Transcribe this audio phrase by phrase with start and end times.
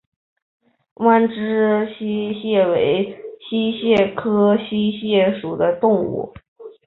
[0.95, 3.15] 弯肢溪蟹为
[3.47, 6.33] 溪蟹科溪蟹属的动物。